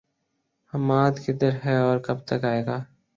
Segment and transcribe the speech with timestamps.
[0.73, 2.77] حماد، کدھر ہے اور کب تک آئے گا؟